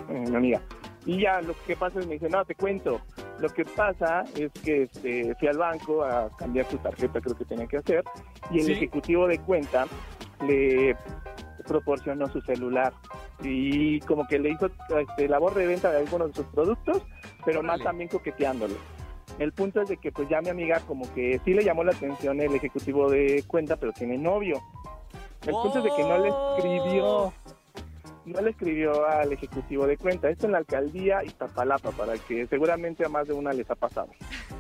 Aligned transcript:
eh, 0.10 0.24
mi 0.30 0.36
amiga. 0.36 0.62
Y 1.06 1.22
ya 1.22 1.42
lo 1.42 1.54
que 1.66 1.76
pasa 1.76 2.00
es 2.00 2.08
me 2.08 2.14
dice, 2.16 2.30
no, 2.30 2.44
te 2.46 2.56
cuento. 2.56 3.00
Lo 3.40 3.48
que 3.50 3.64
pasa 3.64 4.24
es 4.36 4.52
que 4.64 4.84
este, 4.84 5.34
fui 5.36 5.48
al 5.48 5.58
banco 5.58 6.04
a 6.04 6.30
cambiar 6.38 6.66
su 6.66 6.78
tarjeta, 6.78 7.22
creo 7.22 7.38
que 7.38 7.46
tenía 7.46 7.68
que 7.68 7.78
hacer, 7.78 8.04
y 8.52 8.60
el 8.60 8.66
Sí. 8.66 8.72
ejecutivo 8.74 9.26
de 9.28 9.40
cuenta 9.40 9.86
le 10.46 10.96
proporcionó 11.68 12.28
su 12.28 12.42
celular 12.42 12.92
y 13.42 14.00
como 14.02 14.28
que 14.28 14.40
le 14.40 14.50
hizo 14.50 14.70
este, 14.98 15.28
labor 15.30 15.54
de 15.54 15.68
venta 15.68 15.92
de 15.92 16.00
algunos 16.00 16.30
de 16.30 16.34
sus 16.36 16.46
productos, 16.48 17.06
pero 17.46 17.62
más 17.64 17.82
también 17.82 18.10
coqueteándole. 18.10 18.74
El 19.40 19.54
punto 19.54 19.82
es 19.82 19.90
de 19.90 19.98
que 19.98 20.12
pues 20.12 20.28
ya 20.30 20.42
mi 20.42 20.50
amiga 20.50 20.80
como 20.82 21.12
que 21.14 21.40
sí 21.46 21.54
le 21.54 21.64
llamó 21.64 21.84
la 21.84 21.92
atención 21.94 22.40
el 22.42 22.54
ejecutivo 22.54 23.10
de 23.10 23.44
cuenta, 23.48 23.78
pero 23.78 23.92
tiene 23.94 24.18
novio. 24.18 24.62
El 25.46 25.52
punto 25.52 25.78
es 25.80 25.84
de 25.86 25.90
que 25.96 26.04
no 26.04 26.18
le 26.18 26.30
escribió, 26.58 27.34
no 28.26 28.42
le 28.42 28.50
escribió 28.52 29.08
al 29.08 29.32
ejecutivo 29.32 29.88
de 29.88 29.96
cuenta. 29.98 30.30
Esto 30.30 30.46
en 30.48 30.52
la 30.52 30.58
alcaldía 30.58 31.24
Iztapalapa, 31.24 31.92
para 31.92 32.18
que 32.18 32.46
seguramente 32.48 33.06
a 33.06 33.10
más 33.10 33.28
de 33.28 33.34
una 33.34 33.54
les 33.54 33.70
ha 33.72 33.76
pasado. 33.76 34.10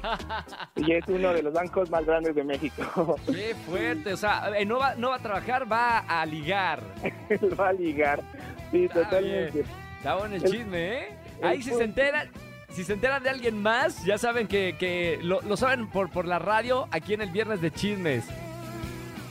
Y 0.77 0.93
es 0.93 1.05
uno 1.09 1.33
de 1.33 1.43
los 1.43 1.53
bancos 1.53 1.89
más 1.91 2.05
grandes 2.05 2.33
de 2.33 2.43
México. 2.45 3.17
Qué 3.25 3.53
fuerte. 3.67 4.14
O 4.14 4.17
sea, 4.17 4.49
eh, 4.58 4.66
no, 4.66 4.80
va, 4.80 4.95
no 4.95 5.09
va 5.09 5.17
a 5.17 5.19
trabajar, 5.19 5.69
va 5.69 5.99
a 5.99 6.25
ligar. 6.25 6.80
Va 7.59 7.67
a 7.69 7.73
ligar. 7.73 8.21
Sí, 8.71 8.86
Está 8.86 9.03
totalmente. 9.03 9.65
Está 9.98 10.15
bueno 10.15 10.36
el 10.36 10.45
El- 10.45 10.52
chisme, 10.52 10.93
¿eh? 10.99 11.08
el 11.42 11.48
Ahí 11.48 11.61
si 11.61 11.71
se 11.71 11.83
enteran, 11.83 12.30
si 12.71 12.83
se 12.83 12.93
enteran 12.93 13.23
de 13.23 13.30
alguien 13.30 13.61
más, 13.61 14.03
ya 14.05 14.17
saben 14.17 14.47
que, 14.47 14.75
que 14.80 15.19
lo, 15.21 15.41
lo 15.41 15.57
saben 15.57 15.87
por, 15.87 16.09
por 16.11 16.25
la 16.25 16.39
radio 16.39 16.87
aquí 16.91 17.13
en 17.13 17.21
el 17.21 17.30
viernes 17.31 17.61
de 17.61 17.71
chismes. 17.71 18.25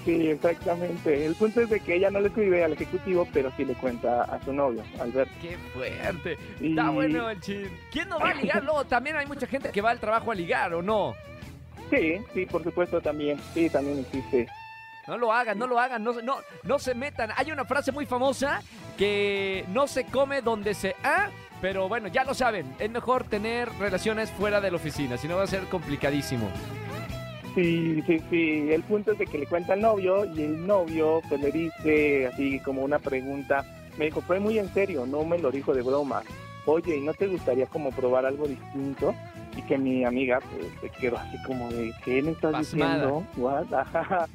Sí, 0.05 0.31
exactamente. 0.31 1.27
El 1.27 1.35
punto 1.35 1.61
es 1.61 1.69
de 1.69 1.81
que 1.81 1.97
ella 1.97 2.11
no 2.11 2.21
le 2.21 2.29
escribe 2.29 2.65
al 2.65 2.73
ejecutivo, 2.73 3.29
pero 3.33 3.53
sí 3.57 3.65
le 3.65 3.75
cuenta 3.75 4.23
a 4.23 4.43
su 4.43 4.53
novio, 4.53 4.83
Alberto. 5.01 5.33
Qué 5.43 5.57
fuerte. 5.75 6.39
Y- 6.61 6.71
Está 6.71 6.91
bueno 6.91 7.29
el 7.29 7.41
chisme. 7.41 7.71
¿Quién 7.91 8.09
no 8.09 8.19
va 8.19 8.31
a 8.31 8.35
ligar? 8.35 8.65
Luego 8.65 8.85
también 8.87 9.17
hay 9.17 9.27
mucha 9.27 9.47
gente 9.47 9.71
que 9.71 9.83
va 9.83 9.91
al 9.91 10.01
trabajo 10.01 10.31
a 10.31 10.35
ligar, 10.35 10.73
¿o 10.75 10.81
no? 10.83 11.15
Sí, 11.91 12.19
sí, 12.33 12.47
por 12.47 12.63
supuesto 12.65 13.01
también. 13.01 13.39
Sí, 13.55 13.69
también 13.69 13.99
existe. 13.99 14.47
No 15.07 15.17
lo 15.19 15.33
hagan, 15.33 15.59
no 15.59 15.67
lo 15.67 15.79
hagan, 15.79 16.03
no, 16.05 16.15
se- 16.15 16.23
no, 16.23 16.37
no 16.63 16.79
se 16.79 16.95
metan. 16.95 17.31
Hay 17.37 17.51
una 17.51 17.65
frase 17.65 17.93
muy 17.93 18.07
famosa 18.07 18.63
que 18.97 19.65
no 19.69 19.87
se 19.87 20.05
come 20.05 20.43
donde 20.43 20.75
se 20.75 20.95
ha, 21.03 21.29
pero 21.61 21.89
bueno, 21.89 22.09
ya 22.09 22.25
lo 22.25 22.35
saben. 22.35 22.67
Es 22.79 22.91
mejor 22.91 23.25
tener 23.25 23.69
relaciones 23.79 24.31
fuera 24.31 24.61
de 24.61 24.71
la 24.71 24.77
oficina, 24.77 25.17
si 25.17 25.29
no 25.29 25.37
va 25.37 25.43
a 25.45 25.47
ser 25.47 25.65
complicadísimo. 25.65 26.49
Sí, 27.55 28.03
sí, 28.07 28.21
sí. 28.31 28.69
El 28.71 28.83
punto 28.83 29.13
es 29.13 29.19
de 29.19 29.27
que 29.27 29.39
le 29.39 29.47
cuenta 29.47 29.73
al 29.73 29.81
novio 29.81 30.25
y 30.25 30.43
el 30.43 30.67
novio 30.67 31.21
pues 31.29 31.41
le 31.41 31.51
dice 31.51 32.27
así 32.29 32.61
como 32.61 32.83
una 32.83 32.99
pregunta. 32.99 33.65
Me 33.99 34.07
dijo, 34.07 34.21
fue 34.21 34.39
muy 34.39 34.59
en 34.59 34.73
serio, 34.73 35.07
no 35.07 35.25
me 35.25 35.39
lo 35.39 35.51
dijo 35.51 35.75
de 35.75 35.83
broma. 35.83 36.23
Oye, 36.67 36.99
¿y 36.99 37.01
no 37.01 37.15
te 37.15 37.27
gustaría 37.27 37.67
como 37.67 37.91
probar 37.91 38.27
algo 38.27 38.47
distinto? 38.47 39.15
Y 39.57 39.63
que 39.63 39.77
mi 39.77 40.05
amiga 40.05 40.39
pues 40.41 40.67
se 40.81 40.89
quedó 41.01 41.17
así 41.17 41.37
como 41.47 41.69
de, 41.71 41.93
¿qué 42.05 42.23
me 42.23 42.31
estás 42.33 42.53
Pasmada. 42.53 42.95
diciendo? 42.95 43.25
What? 43.37 43.67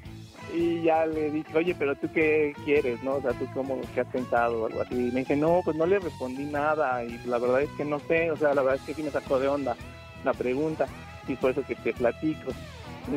Y 0.51 0.83
ya 0.83 1.05
le 1.05 1.31
dije, 1.31 1.57
oye, 1.57 1.75
pero 1.77 1.95
tú 1.95 2.07
qué 2.13 2.53
quieres, 2.65 3.01
¿no? 3.03 3.15
O 3.15 3.21
sea, 3.21 3.31
tú 3.33 3.47
cómo, 3.53 3.79
qué 3.93 4.01
has 4.01 4.07
pensado 4.07 4.63
o 4.63 4.65
algo 4.67 4.81
así. 4.81 4.93
Y 4.95 5.11
me 5.11 5.21
dije, 5.21 5.35
no, 5.35 5.61
pues 5.63 5.75
no 5.77 5.85
le 5.85 5.99
respondí 5.99 6.43
nada 6.45 7.03
y 7.03 7.17
la 7.25 7.37
verdad 7.39 7.61
es 7.61 7.69
que 7.77 7.85
no 7.85 7.99
sé, 7.99 8.29
o 8.29 8.37
sea, 8.37 8.53
la 8.53 8.61
verdad 8.61 8.79
es 8.79 8.85
que 8.85 8.93
sí 8.93 9.03
me 9.03 9.09
sacó 9.09 9.39
de 9.39 9.47
onda 9.47 9.75
la 10.23 10.33
pregunta 10.33 10.85
y 11.27 11.35
por 11.35 11.51
eso 11.51 11.63
que 11.65 11.75
te 11.75 11.93
platico. 11.93 12.51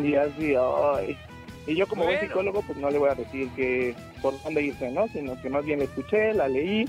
Y 0.03 0.14
así, 0.14 0.54
ay. 0.56 1.19
Y 1.66 1.75
yo 1.75 1.87
como 1.88 2.04
buen 2.04 2.20
psicólogo, 2.20 2.62
pues 2.62 2.78
no 2.78 2.91
le 2.91 2.98
voy 2.98 3.10
a 3.10 3.14
decir 3.14 3.48
que 3.56 3.94
por 4.22 4.41
dónde 4.43 4.62
irse, 4.62 4.91
¿no? 4.91 5.06
Sino 5.08 5.41
que 5.43 5.50
más 5.50 5.64
bien 5.64 5.81
la 5.81 5.84
escuché, 5.87 6.32
la 6.32 6.48
leí 6.48 6.87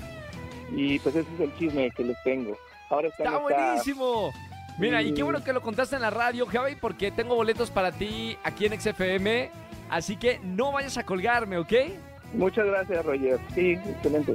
y 0.74 0.98
pues 1.00 1.16
ese 1.16 1.28
es 1.34 1.40
el 1.40 1.54
chisme 1.56 1.90
que 1.90 2.04
les 2.04 2.22
tengo. 2.22 2.56
Ahora 2.88 3.08
está, 3.08 3.24
¡Está 3.24 3.36
esta- 3.36 3.42
buenísimo! 3.42 4.32
Mira, 4.78 5.02
y 5.02 5.12
qué 5.12 5.24
bueno 5.24 5.42
que 5.42 5.52
lo 5.52 5.60
contaste 5.60 5.96
en 5.96 6.02
la 6.02 6.10
radio, 6.10 6.46
Javi, 6.46 6.76
porque 6.76 7.10
tengo 7.10 7.34
boletos 7.34 7.68
para 7.70 7.90
ti 7.90 8.38
aquí 8.44 8.66
en 8.66 8.80
XFM. 8.80 9.50
Así 9.90 10.16
que 10.16 10.38
no 10.42 10.72
vayas 10.72 10.98
a 10.98 11.04
colgarme, 11.04 11.58
¿ok? 11.58 11.72
Muchas 12.34 12.66
gracias, 12.66 13.04
Roger. 13.04 13.38
Sí, 13.54 13.72
excelente. 13.72 14.34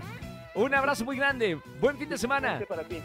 Un 0.55 0.73
abrazo 0.73 1.05
muy 1.05 1.17
grande. 1.17 1.59
Buen 1.79 1.97
fin 1.97 2.09
de 2.09 2.17
semana. 2.17 2.59
Excelente 2.59 2.67
para 2.67 2.83
ti. 2.83 2.97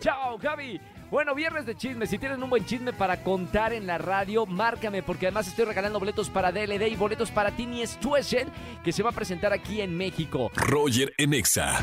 Chao, 0.00 0.38
Javi. 0.38 0.80
Bueno, 1.10 1.36
viernes 1.36 1.64
de 1.66 1.76
chisme. 1.76 2.06
Si 2.06 2.18
tienen 2.18 2.42
un 2.42 2.50
buen 2.50 2.64
chisme 2.66 2.92
para 2.92 3.22
contar 3.22 3.72
en 3.72 3.86
la 3.86 3.96
radio, 3.96 4.44
márcame, 4.44 5.04
porque 5.04 5.26
además 5.26 5.46
estoy 5.46 5.64
regalando 5.64 6.00
boletos 6.00 6.28
para 6.28 6.50
DLD 6.50 6.88
y 6.88 6.96
boletos 6.96 7.30
para 7.30 7.52
Tini 7.52 7.86
Stuessel, 7.86 8.48
que 8.82 8.92
se 8.92 9.04
va 9.04 9.10
a 9.10 9.12
presentar 9.12 9.52
aquí 9.52 9.80
en 9.80 9.96
México. 9.96 10.50
Roger 10.56 11.14
en 11.16 11.32
Exa. 11.32 11.78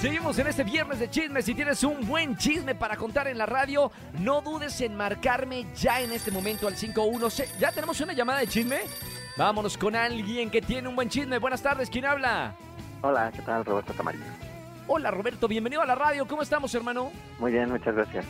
Seguimos 0.00 0.38
en 0.38 0.46
este 0.46 0.64
viernes 0.64 0.98
de 0.98 1.10
chisme. 1.10 1.42
Si 1.42 1.54
tienes 1.54 1.84
un 1.84 2.06
buen 2.06 2.36
chisme 2.38 2.74
para 2.74 2.96
contar 2.96 3.28
en 3.28 3.36
la 3.36 3.44
radio, 3.44 3.92
no 4.20 4.40
dudes 4.40 4.80
en 4.80 4.96
marcarme 4.96 5.66
ya 5.74 6.00
en 6.00 6.12
este 6.12 6.30
momento 6.30 6.66
al 6.66 6.74
516. 6.74 7.58
¿Ya 7.58 7.72
tenemos 7.72 8.00
una 8.00 8.14
llamada 8.14 8.38
de 8.38 8.46
chisme? 8.46 8.78
Vámonos 9.36 9.76
con 9.76 9.94
alguien 9.94 10.50
que 10.50 10.62
tiene 10.62 10.88
un 10.88 10.96
buen 10.96 11.08
chisme. 11.08 11.38
Buenas 11.38 11.62
tardes, 11.62 11.90
¿quién 11.90 12.06
habla? 12.06 12.54
Hola, 13.02 13.30
¿qué 13.34 13.42
tal? 13.42 13.64
Roberto 13.64 13.92
Camarillo. 13.94 14.24
Hola 14.88 15.10
Roberto, 15.10 15.46
bienvenido 15.48 15.82
a 15.82 15.86
la 15.86 15.94
radio. 15.94 16.26
¿Cómo 16.26 16.42
estamos, 16.42 16.74
hermano? 16.74 17.10
Muy 17.38 17.52
bien, 17.52 17.70
muchas 17.70 17.94
gracias. 17.94 18.24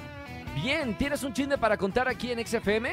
Bien, 0.55 0.95
¿tienes 0.97 1.23
un 1.23 1.33
chisme 1.33 1.59
para 1.59 1.77
contar 1.77 2.09
aquí 2.09 2.33
en 2.33 2.45
XFM? 2.45 2.91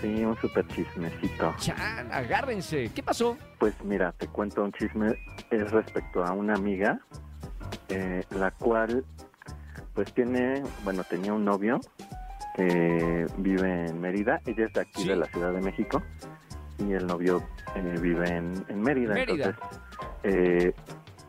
Sí, 0.00 0.24
un 0.24 0.36
super 0.40 0.66
chismecito. 0.68 1.54
Chan, 1.58 2.10
agárrense. 2.12 2.90
¿Qué 2.94 3.02
pasó? 3.02 3.36
Pues 3.58 3.74
mira, 3.84 4.12
te 4.12 4.28
cuento 4.28 4.62
un 4.64 4.72
chisme 4.72 5.16
es 5.50 5.70
respecto 5.70 6.24
a 6.24 6.32
una 6.32 6.54
amiga, 6.54 7.00
eh, 7.88 8.24
la 8.30 8.50
cual 8.52 9.04
pues 9.94 10.12
tiene, 10.14 10.62
bueno, 10.84 11.04
tenía 11.04 11.34
un 11.34 11.44
novio 11.44 11.80
que 12.56 13.26
vive 13.36 13.86
en 13.88 14.00
Mérida. 14.00 14.40
Ella 14.46 14.66
es 14.66 14.72
de 14.72 14.80
aquí 14.80 15.02
Sí. 15.02 15.08
de 15.08 15.16
la 15.16 15.26
Ciudad 15.26 15.52
de 15.52 15.60
México 15.60 16.02
y 16.88 16.92
el 16.94 17.06
novio 17.06 17.42
eh, 17.74 17.98
vive 18.00 18.28
en, 18.28 18.64
en 18.68 18.82
Mérida. 18.82 19.14
Mérida. 19.14 19.46
Entonces, 19.46 19.80
eh, 20.22 20.74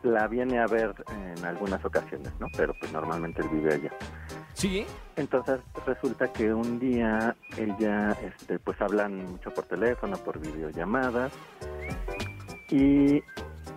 la 0.02 0.28
viene 0.28 0.58
a 0.58 0.66
ver 0.66 0.94
en 1.10 1.44
algunas 1.44 1.84
ocasiones, 1.84 2.32
¿no? 2.38 2.46
Pero 2.56 2.74
pues 2.78 2.92
normalmente 2.92 3.42
él 3.42 3.48
vive 3.48 3.74
allá. 3.74 3.90
¿Sí? 4.52 4.86
Entonces 5.16 5.60
resulta 5.86 6.32
que 6.32 6.52
un 6.52 6.78
día 6.78 7.34
ella, 7.56 8.12
este, 8.22 8.58
pues 8.58 8.80
hablan 8.80 9.24
mucho 9.32 9.50
por 9.50 9.64
teléfono, 9.64 10.16
por 10.18 10.38
videollamadas 10.38 11.32
y 12.70 13.22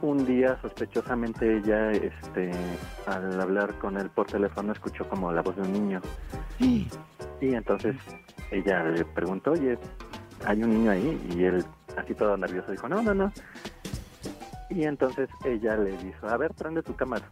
un 0.01 0.25
día 0.25 0.59
sospechosamente 0.61 1.57
ella, 1.57 1.91
este, 1.91 2.51
al 3.05 3.39
hablar 3.39 3.73
con 3.79 3.97
él 3.97 4.09
por 4.09 4.27
teléfono 4.27 4.73
escuchó 4.73 5.07
como 5.09 5.31
la 5.31 5.41
voz 5.41 5.55
de 5.55 5.61
un 5.63 5.73
niño 5.73 6.01
y 6.59 7.53
entonces 7.53 7.95
ella 8.51 8.83
le 8.83 9.05
preguntó, 9.05 9.51
oye, 9.51 9.77
hay 10.45 10.63
un 10.63 10.71
niño 10.71 10.91
ahí 10.91 11.21
y 11.35 11.43
él 11.43 11.65
así 11.95 12.13
todo 12.13 12.37
nervioso 12.37 12.71
dijo, 12.71 12.87
no, 12.87 13.01
no, 13.01 13.13
no. 13.13 13.31
Y 14.69 14.83
entonces 14.83 15.29
ella 15.45 15.77
le 15.77 15.97
dijo, 15.97 16.27
a 16.27 16.37
ver, 16.37 16.53
prende 16.53 16.83
tu 16.83 16.95
cámara. 16.95 17.25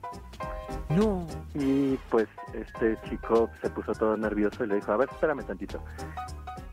No. 0.90 1.28
Y 1.54 1.98
pues 2.10 2.28
este 2.54 2.98
chico 3.10 3.50
se 3.62 3.70
puso 3.70 3.94
todo 3.94 4.16
nervioso 4.16 4.64
y 4.64 4.68
le 4.68 4.76
dijo, 4.76 4.92
a 4.92 4.98
ver, 4.98 5.10
espérame 5.12 5.44
tantito. 5.44 5.82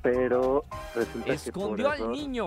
Pero 0.03 0.65
resulta 0.95 1.33
Escondió 1.33 1.91
que 1.91 1.99
por 1.99 2.07
al 2.07 2.13
niño. 2.13 2.47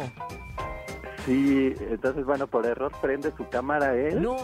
Sí, 1.26 1.74
entonces 1.80 2.24
bueno, 2.26 2.48
por 2.48 2.66
error 2.66 2.92
prende 3.02 3.32
su 3.36 3.48
cámara 3.50 3.96
él. 3.96 4.22
No, 4.22 4.36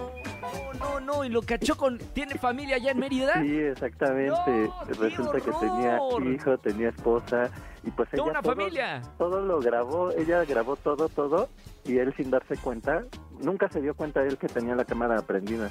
no, 0.54 0.74
no, 0.74 1.00
no. 1.00 1.24
Y 1.26 1.30
lo 1.30 1.42
cachó 1.42 1.76
con. 1.76 1.98
¿Tiene 1.98 2.36
familia 2.36 2.76
allá 2.78 2.92
en 2.92 3.00
Mérida? 3.00 3.42
Sí, 3.42 3.58
exactamente. 3.60 4.32
No, 4.52 4.86
Resulta 5.00 5.40
que 5.40 5.52
tenía 5.52 6.00
hijo, 6.34 6.58
tenía 6.58 6.90
esposa 6.90 7.50
y 7.84 7.92
pues 7.92 8.10
ella 8.14 8.24
una 8.24 8.42
todo, 8.42 8.56
familia. 8.56 9.02
todo 9.18 9.42
lo 9.42 9.60
grabó, 9.60 10.12
ella 10.12 10.44
grabó 10.46 10.76
todo, 10.76 11.10
todo 11.10 11.50
y 11.84 11.98
él 11.98 12.14
sin 12.16 12.30
darse 12.30 12.56
cuenta, 12.58 13.04
nunca 13.40 13.68
se 13.70 13.82
dio 13.82 13.96
cuenta 13.96 14.22
él 14.24 14.38
que 14.38 14.48
tenía 14.48 14.76
la 14.76 14.86
cámara 14.86 15.22
prendida. 15.22 15.70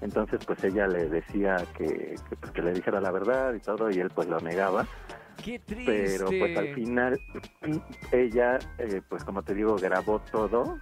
Entonces 0.00 0.40
pues 0.46 0.62
ella 0.62 0.86
le 0.86 1.08
decía 1.08 1.56
que, 1.76 2.14
que, 2.28 2.36
pues, 2.36 2.52
que 2.52 2.62
le 2.62 2.72
dijera 2.72 3.00
la 3.00 3.10
verdad 3.10 3.54
y 3.54 3.60
todo 3.60 3.90
y 3.90 3.98
él 3.98 4.10
pues 4.10 4.28
lo 4.28 4.38
negaba. 4.40 4.86
Qué 5.44 5.58
triste. 5.58 6.04
Pero 6.06 6.26
pues 6.26 6.56
al 6.56 6.74
final 6.74 7.20
ella, 8.12 8.58
eh, 8.78 9.00
pues 9.08 9.24
como 9.24 9.42
te 9.42 9.54
digo, 9.54 9.76
grabó 9.76 10.20
todo, 10.30 10.78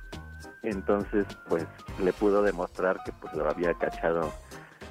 entonces 0.70 1.26
pues 1.48 1.66
le 2.02 2.12
pudo 2.12 2.42
demostrar 2.42 2.98
que 3.04 3.12
pues 3.12 3.32
lo 3.34 3.48
había 3.48 3.72
cachado 3.74 4.32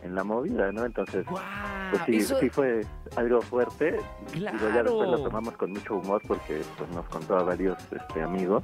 en 0.04 0.14
la 0.16 0.24
movida, 0.24 0.72
¿no? 0.72 0.86
Entonces 0.86 1.26
pues 1.30 2.02
sí, 2.06 2.18
eso- 2.18 2.40
sí 2.40 2.50
fue 2.50 2.82
algo 3.16 3.42
fuerte. 3.42 4.00
Digo, 4.34 4.48
ya 4.74 4.84
después 4.84 5.10
lo 5.10 5.18
Claro. 5.18 5.24
tomamos 5.24 5.58
con 5.58 5.72
mucho 5.72 5.96
humor 5.96 6.22
porque 6.28 6.62
pues, 6.78 6.90
nos 6.92 7.06
contó 7.08 7.38
a 7.38 7.44
varios 7.44 7.78
este, 7.92 8.22
amigos. 8.22 8.64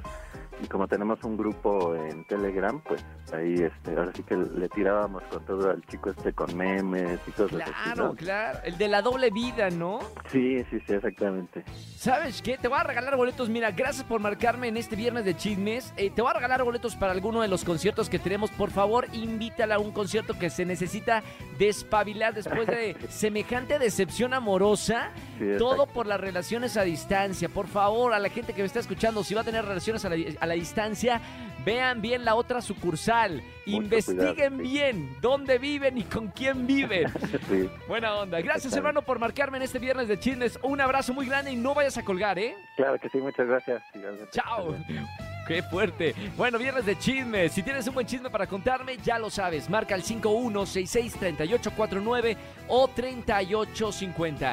Y 0.62 0.66
como 0.68 0.86
tenemos 0.86 1.22
un 1.24 1.36
grupo 1.36 1.96
en 1.96 2.24
Telegram, 2.24 2.80
pues 2.82 3.04
ahí 3.32 3.54
este, 3.54 3.96
ahora 3.96 4.12
sí 4.14 4.22
que 4.22 4.36
le 4.36 4.68
tirábamos 4.68 5.22
con 5.24 5.44
todo 5.44 5.70
al 5.70 5.84
chico 5.86 6.10
este 6.10 6.32
con 6.32 6.56
memes 6.56 7.18
y 7.26 7.30
cosas 7.32 7.62
así, 7.62 7.72
Claro, 7.84 8.04
¿no? 8.08 8.14
claro. 8.14 8.58
El 8.62 8.78
de 8.78 8.86
la 8.88 9.02
doble 9.02 9.30
vida, 9.30 9.70
¿no? 9.70 9.98
Sí, 10.30 10.62
sí, 10.70 10.78
sí, 10.86 10.94
exactamente. 10.94 11.64
¿Sabes 11.96 12.42
qué? 12.42 12.58
Te 12.58 12.68
voy 12.68 12.78
a 12.78 12.84
regalar 12.84 13.16
boletos. 13.16 13.48
Mira, 13.48 13.72
gracias 13.72 14.04
por 14.04 14.20
marcarme 14.20 14.68
en 14.68 14.76
este 14.76 14.94
viernes 14.94 15.24
de 15.24 15.36
chismes. 15.36 15.92
Eh, 15.96 16.10
te 16.10 16.22
voy 16.22 16.30
a 16.30 16.34
regalar 16.34 16.62
boletos 16.62 16.94
para 16.94 17.10
alguno 17.12 17.40
de 17.42 17.48
los 17.48 17.64
conciertos 17.64 18.08
que 18.08 18.18
tenemos. 18.20 18.50
Por 18.52 18.70
favor, 18.70 19.06
invítala 19.12 19.76
a 19.76 19.78
un 19.80 19.90
concierto 19.90 20.38
que 20.38 20.48
se 20.50 20.64
necesita 20.64 21.22
despabilar 21.58 22.34
después 22.34 22.66
de 22.68 22.96
semejante 23.08 23.78
decepción 23.80 24.32
amorosa. 24.34 25.10
Sí, 25.38 25.46
Todo 25.58 25.86
por 25.86 26.06
las 26.06 26.20
relaciones 26.20 26.76
a 26.76 26.82
distancia. 26.82 27.48
Por 27.48 27.66
favor, 27.66 28.12
a 28.14 28.18
la 28.20 28.28
gente 28.28 28.52
que 28.52 28.62
me 28.62 28.66
está 28.66 28.78
escuchando, 28.80 29.24
si 29.24 29.34
va 29.34 29.40
a 29.40 29.44
tener 29.44 29.64
relaciones 29.64 30.04
a 30.04 30.08
la, 30.08 30.16
a 30.40 30.46
la 30.46 30.51
distancia, 30.52 31.20
vean 31.64 32.00
bien 32.02 32.24
la 32.24 32.34
otra 32.34 32.60
sucursal. 32.62 33.42
Investiguen 33.66 34.34
cuidado, 34.34 34.56
sí. 34.56 34.62
bien 34.62 35.16
dónde 35.20 35.58
viven 35.58 35.98
y 35.98 36.04
con 36.04 36.28
quién 36.28 36.66
viven. 36.66 37.12
Sí, 37.48 37.68
Buena 37.88 38.14
onda. 38.14 38.40
Gracias, 38.40 38.72
hermano, 38.74 39.02
por 39.02 39.18
marcarme 39.18 39.56
en 39.58 39.64
este 39.64 39.78
viernes 39.78 40.08
de 40.08 40.18
chismes. 40.18 40.58
Un 40.62 40.80
abrazo 40.80 41.12
muy 41.12 41.26
grande 41.26 41.52
y 41.52 41.56
no 41.56 41.74
vayas 41.74 41.98
a 41.98 42.04
colgar, 42.04 42.38
¿eh? 42.38 42.54
claro 42.76 42.98
que 42.98 43.08
sí, 43.08 43.18
muchas 43.18 43.46
gracias. 43.46 43.82
Igualmente. 43.94 44.30
Chao. 44.32 44.74
Qué 45.46 45.62
fuerte. 45.62 46.14
Bueno, 46.36 46.58
viernes 46.58 46.86
de 46.86 46.98
chismes. 46.98 47.52
Si 47.52 47.62
tienes 47.62 47.86
un 47.88 47.94
buen 47.94 48.06
chisme 48.06 48.30
para 48.30 48.46
contarme, 48.46 48.96
ya 48.98 49.18
lo 49.18 49.28
sabes. 49.28 49.68
Marca 49.68 49.94
el 49.94 50.02
5166-3849 50.04 52.36
o 52.68 52.88
3850. 52.88 54.52